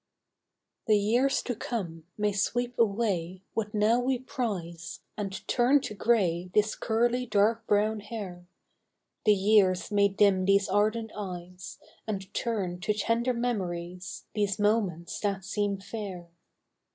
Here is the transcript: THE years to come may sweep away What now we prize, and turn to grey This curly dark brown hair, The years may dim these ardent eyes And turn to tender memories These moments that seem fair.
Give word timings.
THE 0.87 0.97
years 0.97 1.43
to 1.43 1.53
come 1.53 2.05
may 2.17 2.31
sweep 2.31 2.79
away 2.79 3.43
What 3.53 3.75
now 3.75 3.99
we 3.99 4.17
prize, 4.17 5.01
and 5.15 5.47
turn 5.47 5.79
to 5.81 5.93
grey 5.93 6.49
This 6.55 6.73
curly 6.73 7.27
dark 7.27 7.67
brown 7.67 7.99
hair, 7.99 8.47
The 9.25 9.35
years 9.35 9.91
may 9.91 10.07
dim 10.07 10.45
these 10.45 10.67
ardent 10.67 11.11
eyes 11.15 11.77
And 12.07 12.33
turn 12.33 12.79
to 12.79 12.93
tender 12.95 13.35
memories 13.35 14.25
These 14.33 14.57
moments 14.57 15.19
that 15.19 15.45
seem 15.45 15.79
fair. 15.79 16.31